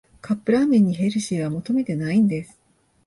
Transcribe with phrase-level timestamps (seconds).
[0.19, 2.59] カップラーメンにヘルシーは求めてないんです